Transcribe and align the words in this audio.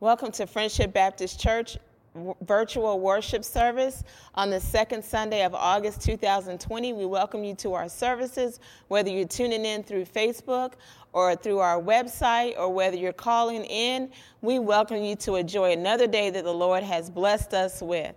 Welcome 0.00 0.30
to 0.32 0.46
Friendship 0.46 0.92
Baptist 0.92 1.40
Church 1.40 1.76
virtual 2.42 3.00
worship 3.00 3.44
service 3.44 4.04
on 4.36 4.48
the 4.48 4.60
second 4.60 5.04
Sunday 5.04 5.42
of 5.42 5.56
August 5.56 6.02
2020. 6.02 6.92
We 6.92 7.04
welcome 7.04 7.42
you 7.42 7.56
to 7.56 7.74
our 7.74 7.88
services, 7.88 8.60
whether 8.86 9.10
you're 9.10 9.26
tuning 9.26 9.64
in 9.64 9.82
through 9.82 10.04
Facebook 10.04 10.74
or 11.12 11.34
through 11.34 11.58
our 11.58 11.82
website 11.82 12.56
or 12.56 12.72
whether 12.72 12.96
you're 12.96 13.12
calling 13.12 13.64
in. 13.64 14.12
We 14.40 14.60
welcome 14.60 15.02
you 15.02 15.16
to 15.16 15.34
enjoy 15.34 15.72
another 15.72 16.06
day 16.06 16.30
that 16.30 16.44
the 16.44 16.54
Lord 16.54 16.84
has 16.84 17.10
blessed 17.10 17.52
us 17.52 17.82
with. 17.82 18.14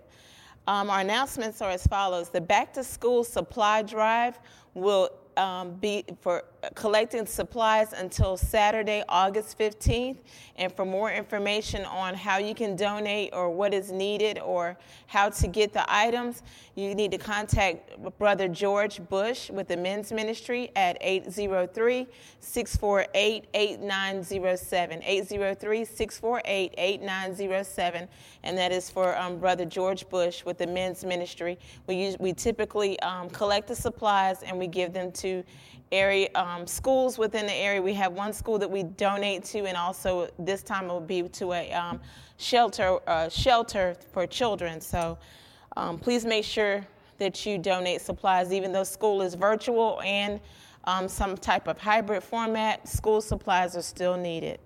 Um, 0.68 0.88
our 0.88 1.00
announcements 1.00 1.60
are 1.60 1.70
as 1.70 1.84
follows 1.88 2.28
The 2.28 2.40
back 2.40 2.72
to 2.74 2.84
school 2.84 3.24
supply 3.24 3.82
drive 3.82 4.38
will 4.74 5.10
um, 5.36 5.74
be 5.74 6.04
for 6.20 6.44
collecting 6.74 7.26
supplies 7.26 7.92
until 7.92 8.36
Saturday, 8.36 9.02
August 9.08 9.58
15th. 9.58 10.18
And 10.56 10.72
for 10.72 10.84
more 10.84 11.10
information 11.10 11.84
on 11.86 12.14
how 12.14 12.38
you 12.38 12.54
can 12.54 12.76
donate 12.76 13.30
or 13.32 13.50
what 13.50 13.74
is 13.74 13.90
needed 13.90 14.38
or 14.38 14.76
how 15.06 15.30
to 15.30 15.48
get 15.48 15.72
the 15.72 15.84
items, 15.92 16.42
you 16.74 16.94
need 16.94 17.10
to 17.10 17.18
contact 17.18 17.96
Brother 18.18 18.48
George 18.48 19.06
Bush 19.08 19.50
with 19.50 19.68
the 19.68 19.76
men's 19.76 20.12
ministry 20.12 20.70
at 20.76 20.96
803 21.00 22.06
648 22.40 23.46
8907. 23.54 25.02
803 25.04 25.84
648 25.84 26.74
8907. 26.78 28.08
And 28.44 28.58
that 28.58 28.72
is 28.72 28.88
for 28.88 29.16
um, 29.18 29.38
Brother 29.38 29.64
George 29.64 30.08
Bush 30.08 30.44
with 30.44 30.58
the 30.58 30.66
men's 30.66 31.04
ministry. 31.04 31.58
We, 31.86 31.96
use, 31.96 32.16
we 32.18 32.32
typically 32.32 32.98
um, 33.00 33.30
collect 33.30 33.68
the 33.68 33.76
supplies 33.76 34.42
and 34.42 34.58
we 34.58 34.66
give 34.66 34.92
them 34.92 35.10
to 35.12 35.21
area 35.92 36.28
um, 36.34 36.66
schools 36.66 37.18
within 37.18 37.46
the 37.46 37.54
area. 37.54 37.80
We 37.80 37.94
have 37.94 38.12
one 38.12 38.32
school 38.32 38.58
that 38.58 38.70
we 38.70 38.82
donate 38.82 39.44
to, 39.44 39.66
and 39.66 39.76
also 39.76 40.28
this 40.38 40.62
time 40.62 40.84
it 40.86 40.88
will 40.88 41.00
be 41.00 41.22
to 41.22 41.52
a 41.52 41.72
um, 41.72 42.00
shelter 42.38 42.98
uh, 43.06 43.28
shelter 43.28 43.96
for 44.12 44.26
children. 44.26 44.80
So 44.80 45.18
um, 45.76 45.98
please 45.98 46.24
make 46.24 46.44
sure 46.44 46.86
that 47.18 47.46
you 47.46 47.58
donate 47.58 48.00
supplies, 48.00 48.52
even 48.52 48.72
though 48.72 48.84
school 48.84 49.22
is 49.22 49.34
virtual 49.34 50.00
and 50.02 50.40
um, 50.84 51.08
some 51.08 51.36
type 51.36 51.68
of 51.68 51.78
hybrid 51.78 52.22
format. 52.22 52.88
School 52.88 53.20
supplies 53.20 53.76
are 53.76 53.82
still 53.82 54.16
needed. 54.16 54.58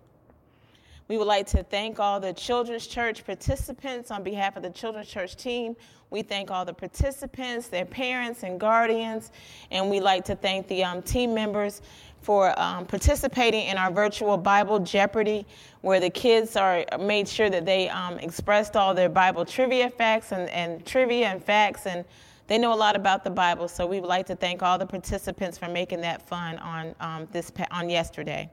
We 1.09 1.19
would 1.19 1.29
like 1.29 1.47
to 1.49 1.63
thank 1.63 2.01
all 2.01 2.19
the 2.19 2.33
Children's 2.33 2.89
Church 2.89 3.25
participants 3.25 4.11
on 4.11 4.25
behalf 4.25 4.57
of 4.57 4.65
the 4.65 4.71
Children's 4.71 5.07
Church 5.07 5.37
team. 5.37 5.77
We 6.11 6.23
thank 6.23 6.51
all 6.51 6.65
the 6.65 6.75
participants, 6.75 7.69
their 7.69 7.85
parents 7.85 8.43
and 8.43 8.59
guardians, 8.59 9.31
and 9.71 9.89
we 9.89 10.01
like 10.01 10.25
to 10.25 10.35
thank 10.35 10.67
the 10.67 10.83
um, 10.83 11.03
team 11.03 11.33
members 11.33 11.81
for 12.23 12.59
um, 12.61 12.87
participating 12.87 13.67
in 13.67 13.79
our 13.79 13.93
virtual 13.93 14.37
Bible 14.37 14.81
Jeopardy, 14.81 15.47
where 15.83 16.01
the 16.01 16.11
kids 16.11 16.57
are 16.57 16.85
made 16.99 17.29
sure 17.29 17.51
that 17.51 17.65
they 17.65 17.89
um, 17.89 18.19
expressed 18.19 18.75
all 18.75 18.93
their 18.93 19.09
Bible 19.09 19.45
trivia 19.45 19.89
facts 19.89 20.33
and, 20.33 20.51
and 20.51 20.85
trivia 20.85 21.29
and 21.29 21.43
facts, 21.43 21.87
and 21.87 22.05
they 22.49 22.59
know 22.59 22.73
a 22.73 22.75
lot 22.75 22.97
about 22.97 23.23
the 23.23 23.31
Bible. 23.31 23.69
So 23.69 23.87
we 23.87 24.01
would 24.01 24.09
like 24.09 24.27
to 24.27 24.35
thank 24.35 24.61
all 24.61 24.77
the 24.77 24.87
participants 24.87 25.57
for 25.57 25.69
making 25.69 26.01
that 26.01 26.21
fun 26.21 26.59
on 26.59 26.97
um, 26.99 27.29
this 27.31 27.53
on 27.71 27.89
yesterday. 27.89 28.51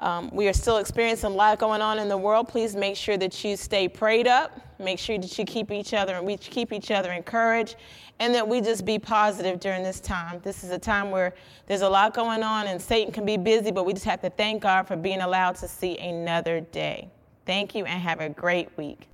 Um, 0.00 0.30
we 0.32 0.48
are 0.48 0.52
still 0.52 0.78
experiencing 0.78 1.30
a 1.30 1.34
lot 1.34 1.58
going 1.58 1.82
on 1.82 1.98
in 1.98 2.08
the 2.08 2.16
world. 2.16 2.48
Please 2.48 2.74
make 2.74 2.96
sure 2.96 3.18
that 3.18 3.44
you 3.44 3.56
stay 3.56 3.86
prayed 3.86 4.26
up. 4.26 4.58
Make 4.78 4.98
sure 4.98 5.18
that 5.18 5.38
you 5.38 5.44
keep 5.44 5.70
each 5.70 5.92
other 5.92 6.14
and 6.14 6.26
we 6.26 6.38
keep 6.38 6.72
each 6.72 6.90
other 6.90 7.12
encouraged, 7.12 7.76
and 8.18 8.34
that 8.34 8.48
we 8.48 8.62
just 8.62 8.86
be 8.86 8.98
positive 8.98 9.60
during 9.60 9.82
this 9.82 10.00
time. 10.00 10.40
This 10.42 10.64
is 10.64 10.70
a 10.70 10.78
time 10.78 11.10
where 11.10 11.34
there's 11.66 11.82
a 11.82 11.88
lot 11.88 12.14
going 12.14 12.42
on, 12.42 12.66
and 12.66 12.80
Satan 12.80 13.12
can 13.12 13.26
be 13.26 13.36
busy, 13.36 13.70
but 13.70 13.84
we 13.84 13.92
just 13.92 14.06
have 14.06 14.22
to 14.22 14.30
thank 14.30 14.62
God 14.62 14.88
for 14.88 14.96
being 14.96 15.20
allowed 15.20 15.56
to 15.56 15.68
see 15.68 15.98
another 15.98 16.60
day. 16.60 17.10
Thank 17.44 17.74
you, 17.74 17.84
and 17.84 18.00
have 18.00 18.20
a 18.20 18.30
great 18.30 18.68
week. 18.78 19.08